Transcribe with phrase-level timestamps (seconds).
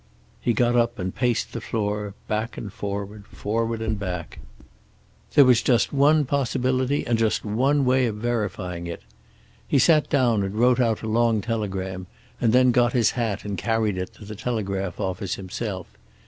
[0.41, 4.39] He got up and paced the floor back and forward, forward and back.
[5.35, 9.03] There was just one possibility, and just one way of verifying it.
[9.67, 12.07] He sat down and wrote out a long telegram
[12.41, 15.85] and then got his hat and carried it to the telegraph office himself.